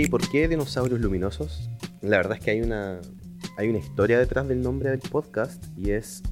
¿y 0.00 0.08
por 0.08 0.28
qué 0.28 0.46
dinosaurios 0.46 1.00
luminosos? 1.00 1.70
La 2.02 2.18
verdad 2.18 2.36
es 2.36 2.44
que 2.44 2.50
hay 2.50 2.60
una, 2.60 3.00
hay 3.56 3.68
una 3.68 3.78
historia 3.78 4.18
detrás 4.18 4.46
del 4.46 4.60
nombre 4.60 4.90
del 4.90 5.00
podcast 5.00 5.64
y 5.74 5.92
es 5.92 6.22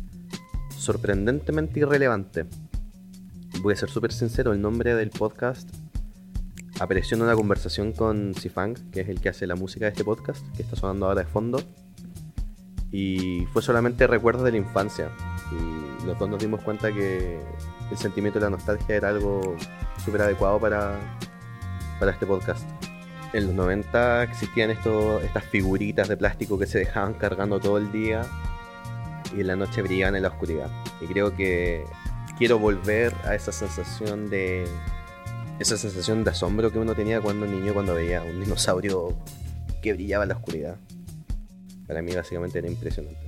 sorprendentemente 0.77 1.81
irrelevante. 1.81 2.45
Voy 3.63 3.73
a 3.73 3.77
ser 3.77 3.89
súper 3.89 4.13
sincero, 4.13 4.53
el 4.53 4.61
nombre 4.61 4.95
del 4.95 5.09
podcast 5.09 5.71
apareció 6.79 7.17
en 7.17 7.23
una 7.23 7.35
conversación 7.35 7.93
con 7.93 8.35
Sifang, 8.35 8.75
que 8.91 9.01
es 9.01 9.09
el 9.09 9.21
que 9.21 9.31
hace 9.31 9.47
la 9.47 9.55
música 9.55 9.87
de 9.87 9.93
este 9.93 10.05
podcast, 10.05 10.45
que 10.55 10.63
está 10.63 10.77
sonando 10.77 11.07
ahora 11.07 11.23
de 11.23 11.27
fondo. 11.27 11.63
Y 12.91 13.47
fue 13.53 13.63
solamente 13.63 14.07
recuerdos 14.07 14.45
de 14.45 14.53
la 14.53 14.59
infancia. 14.59 15.11
Y 15.53 16.05
los 16.07 16.19
dos 16.19 16.29
nos 16.29 16.39
dimos 16.39 16.61
cuenta 16.63 16.93
que 16.93 17.41
el 17.91 17.97
sentimiento 17.97 18.39
de 18.39 18.45
la 18.45 18.51
nostalgia 18.51 18.95
era 18.95 19.09
algo 19.09 19.57
súper 20.05 20.21
adecuado 20.23 20.61
para, 20.61 21.19
para 21.99 22.13
este 22.13 22.27
podcast. 22.27 22.69
En 23.35 23.49
los 23.49 23.55
90 23.57 24.23
existían 24.23 24.71
estas 24.71 25.45
figuritas 25.51 26.09
de 26.09 26.17
plástico 26.17 26.57
que 26.57 26.67
se 26.67 26.79
dejaban 26.79 27.15
cargando 27.15 27.59
todo 27.59 27.79
el 27.79 27.91
día 27.91 28.23
y 29.37 29.41
en 29.41 29.49
la 29.49 29.57
noche 29.57 29.83
brillaban 29.83 30.15
en 30.15 30.23
la 30.23 30.29
oscuridad. 30.29 30.71
Y 31.01 31.07
creo 31.07 31.35
que 31.35 31.85
quiero 32.39 32.61
volver 32.61 33.13
a 33.25 33.35
esa 33.35 33.51
sensación 33.51 34.31
de 34.31 34.69
esa 35.59 35.77
sensación 35.77 36.23
de 36.23 36.31
asombro 36.31 36.71
que 36.71 36.79
uno 36.79 36.95
tenía 36.95 37.21
cuando 37.21 37.45
niño 37.45 37.75
cuando 37.75 37.97
veía 37.97 38.23
un 38.23 38.41
dinosaurio 38.41 39.17
que 39.83 39.95
brillaba 39.95 40.23
en 40.23 40.29
la 40.29 40.37
oscuridad. 40.37 40.77
Para 41.89 42.03
mí 42.03 42.15
básicamente 42.15 42.61
era 42.61 42.69
impresionante. 42.69 43.19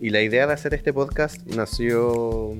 Y 0.00 0.10
la 0.10 0.20
idea 0.20 0.48
de 0.48 0.52
hacer 0.52 0.74
este 0.74 0.92
podcast 0.92 1.46
nació 1.46 2.50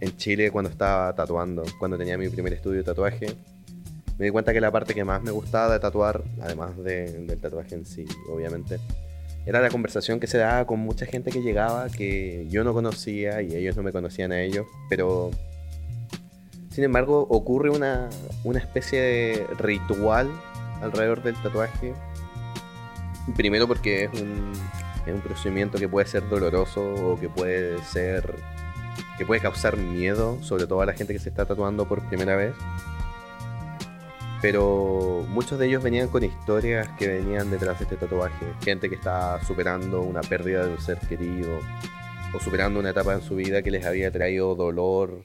en 0.00 0.16
Chile 0.16 0.50
cuando 0.50 0.70
estaba 0.70 1.14
tatuando, 1.14 1.62
cuando 1.78 1.98
tenía 1.98 2.16
mi 2.16 2.30
primer 2.30 2.54
estudio 2.54 2.78
de 2.78 2.84
tatuaje. 2.84 3.36
Me 4.18 4.24
di 4.24 4.30
cuenta 4.32 4.52
que 4.52 4.60
la 4.60 4.72
parte 4.72 4.94
que 4.94 5.04
más 5.04 5.22
me 5.22 5.30
gustaba 5.30 5.72
de 5.72 5.78
tatuar, 5.78 6.24
además 6.42 6.76
del 6.82 7.38
tatuaje 7.40 7.76
en 7.76 7.86
sí, 7.86 8.04
obviamente, 8.28 8.80
era 9.46 9.60
la 9.60 9.70
conversación 9.70 10.18
que 10.18 10.26
se 10.26 10.38
daba 10.38 10.66
con 10.66 10.80
mucha 10.80 11.06
gente 11.06 11.30
que 11.30 11.40
llegaba 11.40 11.88
que 11.88 12.46
yo 12.50 12.64
no 12.64 12.74
conocía 12.74 13.40
y 13.42 13.54
ellos 13.54 13.76
no 13.76 13.82
me 13.84 13.92
conocían 13.92 14.32
a 14.32 14.40
ellos, 14.40 14.66
pero 14.90 15.30
sin 16.70 16.84
embargo 16.84 17.26
ocurre 17.30 17.70
una, 17.70 18.10
una 18.44 18.58
especie 18.58 19.00
de 19.00 19.46
ritual 19.56 20.28
alrededor 20.82 21.22
del 21.22 21.34
tatuaje. 21.40 21.94
Primero 23.36 23.68
porque 23.68 24.04
es 24.04 24.20
un, 24.20 24.52
es 25.06 25.14
un 25.14 25.20
procedimiento 25.20 25.78
que 25.78 25.88
puede 25.88 26.06
ser 26.06 26.28
doloroso 26.28 27.12
o 27.12 27.18
que 27.18 27.28
puede 27.28 27.82
ser 27.84 28.34
que 29.16 29.26
puede 29.26 29.40
causar 29.40 29.76
miedo, 29.76 30.38
sobre 30.42 30.66
todo 30.66 30.80
a 30.80 30.86
la 30.86 30.92
gente 30.92 31.12
que 31.12 31.18
se 31.18 31.28
está 31.28 31.44
tatuando 31.44 31.88
por 31.88 32.06
primera 32.08 32.36
vez 32.36 32.54
pero 34.40 35.24
muchos 35.28 35.58
de 35.58 35.66
ellos 35.66 35.82
venían 35.82 36.08
con 36.08 36.22
historias 36.22 36.88
que 36.98 37.08
venían 37.08 37.50
detrás 37.50 37.78
de 37.78 37.84
este 37.84 37.96
tatuaje. 37.96 38.46
Gente 38.62 38.88
que 38.88 38.94
estaba 38.94 39.42
superando 39.44 40.02
una 40.02 40.20
pérdida 40.20 40.64
de 40.64 40.72
un 40.72 40.80
ser 40.80 40.98
querido 40.98 41.58
o 42.34 42.38
superando 42.38 42.78
una 42.78 42.90
etapa 42.90 43.14
en 43.14 43.22
su 43.22 43.36
vida 43.36 43.62
que 43.62 43.70
les 43.70 43.84
había 43.84 44.10
traído 44.12 44.54
dolor 44.54 45.24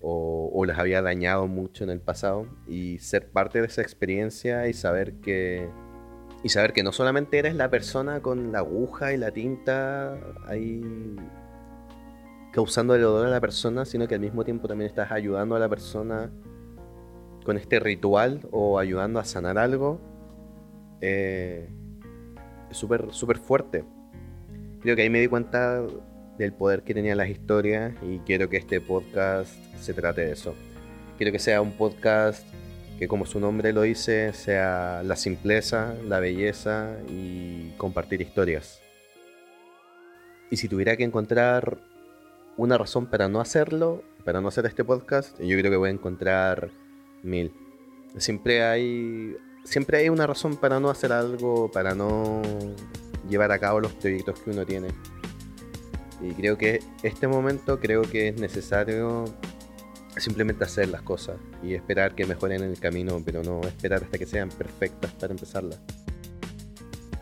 o, 0.00 0.64
les 0.66 0.78
había 0.78 1.00
dañado 1.00 1.46
mucho 1.46 1.84
en 1.84 1.90
el 1.90 2.00
pasado 2.00 2.46
y 2.68 2.98
ser 2.98 3.30
parte 3.30 3.60
de 3.60 3.66
esa 3.66 3.82
experiencia 3.82 4.68
y 4.68 4.72
saber 4.72 5.14
que 5.14 5.68
y 6.44 6.48
saber 6.48 6.72
que 6.72 6.82
no 6.82 6.92
solamente 6.92 7.38
eres 7.38 7.54
la 7.54 7.70
persona 7.70 8.20
con 8.20 8.50
la 8.50 8.58
aguja 8.58 9.12
y 9.12 9.16
la 9.16 9.30
tinta 9.30 10.18
ahí 10.46 11.16
causando 12.52 12.96
el 12.96 13.02
dolor 13.02 13.26
a 13.26 13.30
la 13.30 13.40
persona, 13.40 13.84
sino 13.84 14.08
que 14.08 14.16
al 14.16 14.20
mismo 14.20 14.44
tiempo 14.44 14.66
también 14.66 14.90
estás 14.90 15.12
ayudando 15.12 15.54
a 15.54 15.60
la 15.60 15.68
persona 15.68 16.30
con 17.44 17.56
este 17.56 17.80
ritual 17.80 18.40
o 18.50 18.78
ayudando 18.78 19.20
a 19.20 19.24
sanar 19.24 19.58
algo 19.58 20.00
eh, 21.00 21.68
es 22.70 22.76
súper 22.76 23.12
súper 23.12 23.38
fuerte. 23.38 23.84
Creo 24.80 24.96
que 24.96 25.02
ahí 25.02 25.10
me 25.10 25.20
di 25.20 25.28
cuenta 25.28 25.82
del 26.38 26.52
poder 26.52 26.82
que 26.82 26.94
tenían 26.94 27.18
las 27.18 27.28
historias 27.28 27.94
y 28.02 28.18
quiero 28.20 28.48
que 28.48 28.56
este 28.56 28.80
podcast 28.80 29.52
se 29.80 29.92
trate 29.92 30.22
de 30.22 30.32
eso. 30.32 30.54
Quiero 31.18 31.32
que 31.32 31.38
sea 31.38 31.60
un 31.60 31.72
podcast 31.72 32.46
que 32.98 33.08
como 33.08 33.26
su 33.26 33.40
nombre 33.40 33.72
lo 33.72 33.82
dice, 33.82 34.32
sea 34.32 35.02
la 35.04 35.16
simpleza, 35.16 35.94
la 36.06 36.20
belleza 36.20 36.96
y 37.08 37.70
compartir 37.76 38.20
historias. 38.20 38.80
Y 40.50 40.56
si 40.56 40.68
tuviera 40.68 40.96
que 40.96 41.04
encontrar 41.04 41.78
una 42.56 42.78
razón 42.78 43.06
para 43.06 43.28
no 43.28 43.40
hacerlo, 43.40 44.02
para 44.24 44.40
no 44.40 44.48
hacer 44.48 44.66
este 44.66 44.84
podcast, 44.84 45.38
yo 45.40 45.58
creo 45.58 45.70
que 45.70 45.76
voy 45.76 45.88
a 45.88 45.92
encontrar 45.92 46.70
Mil. 47.22 47.52
Siempre 48.16 48.62
hay, 48.62 49.36
siempre 49.64 49.98
hay 49.98 50.08
una 50.08 50.26
razón 50.26 50.56
para 50.56 50.80
no 50.80 50.90
hacer 50.90 51.12
algo, 51.12 51.70
para 51.70 51.94
no 51.94 52.42
llevar 53.28 53.52
a 53.52 53.58
cabo 53.58 53.80
los 53.80 53.92
proyectos 53.92 54.40
que 54.40 54.50
uno 54.50 54.66
tiene. 54.66 54.88
Y 56.20 56.34
creo 56.34 56.56
que 56.56 56.80
este 57.02 57.26
momento 57.26 57.80
creo 57.80 58.02
que 58.02 58.28
es 58.28 58.40
necesario 58.40 59.24
simplemente 60.16 60.64
hacer 60.64 60.88
las 60.88 61.02
cosas 61.02 61.36
y 61.62 61.74
esperar 61.74 62.14
que 62.14 62.26
mejoren 62.26 62.62
en 62.62 62.70
el 62.70 62.78
camino, 62.78 63.20
pero 63.24 63.42
no 63.42 63.60
esperar 63.62 64.04
hasta 64.04 64.18
que 64.18 64.26
sean 64.26 64.50
perfectas 64.50 65.12
para 65.12 65.32
empezarlas. 65.32 65.80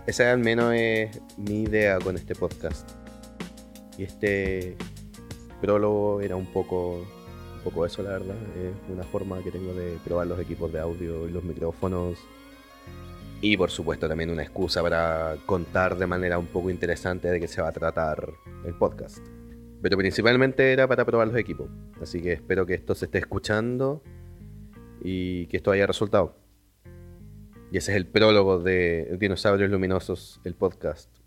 Esa 0.06 0.32
al 0.32 0.38
menos 0.38 0.74
es 0.74 1.20
mi 1.36 1.62
idea 1.62 1.98
con 1.98 2.16
este 2.16 2.34
podcast. 2.34 2.90
Y 3.96 4.04
este 4.04 4.76
prólogo 5.60 6.20
era 6.20 6.36
un 6.36 6.46
poco 6.46 7.06
poco 7.60 7.86
eso, 7.86 8.02
la 8.02 8.10
verdad. 8.10 8.36
Es 8.56 8.92
una 8.92 9.04
forma 9.04 9.42
que 9.42 9.50
tengo 9.50 9.72
de 9.74 9.98
probar 10.04 10.26
los 10.26 10.38
equipos 10.40 10.72
de 10.72 10.80
audio 10.80 11.28
y 11.28 11.30
los 11.30 11.44
micrófonos. 11.44 12.18
Y 13.40 13.56
por 13.56 13.70
supuesto 13.70 14.08
también 14.08 14.30
una 14.30 14.42
excusa 14.42 14.82
para 14.82 15.36
contar 15.46 15.96
de 15.96 16.06
manera 16.06 16.38
un 16.38 16.46
poco 16.46 16.68
interesante 16.68 17.28
de 17.28 17.40
qué 17.40 17.48
se 17.48 17.62
va 17.62 17.68
a 17.68 17.72
tratar 17.72 18.28
el 18.64 18.74
podcast. 18.74 19.18
Pero 19.80 19.96
principalmente 19.96 20.72
era 20.72 20.86
para 20.86 21.04
probar 21.04 21.28
los 21.28 21.36
equipos. 21.36 21.70
Así 22.02 22.20
que 22.20 22.34
espero 22.34 22.66
que 22.66 22.74
esto 22.74 22.94
se 22.94 23.06
esté 23.06 23.18
escuchando 23.18 24.02
y 25.02 25.46
que 25.46 25.56
esto 25.56 25.70
haya 25.70 25.86
resultado. 25.86 26.36
Y 27.72 27.78
ese 27.78 27.92
es 27.92 27.96
el 27.96 28.06
prólogo 28.06 28.58
de 28.58 29.16
Dinosaurios 29.18 29.70
Luminosos, 29.70 30.40
el 30.44 30.54
podcast. 30.54 31.19